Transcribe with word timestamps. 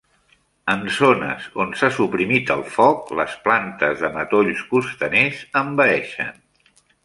En 0.75 0.79
zones 0.95 1.43
on 1.65 1.75
s'ha 1.81 1.89
suprimit 1.97 2.49
el 2.55 2.65
foc, 2.77 3.13
les 3.21 3.37
plantes 3.45 4.03
de 4.07 4.13
matolls 4.19 4.67
costaners 4.75 5.45
envaeixen. 5.65 6.37